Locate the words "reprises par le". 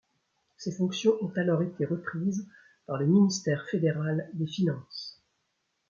1.85-3.05